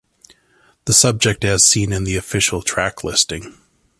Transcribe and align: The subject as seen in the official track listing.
The 0.85 0.93
subject 0.93 1.45
as 1.45 1.63
seen 1.63 1.93
in 1.93 2.05
the 2.05 2.17
official 2.17 2.63
track 2.63 3.03
listing. 3.03 3.55